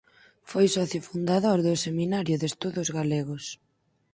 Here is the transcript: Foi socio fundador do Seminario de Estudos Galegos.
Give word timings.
Foi 0.49 0.65
socio 0.75 1.01
fundador 1.09 1.59
do 1.67 1.73
Seminario 1.85 2.35
de 2.39 2.47
Estudos 2.51 2.87
Galegos. 2.97 3.45